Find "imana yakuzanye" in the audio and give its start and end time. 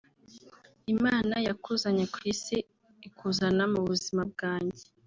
0.93-2.03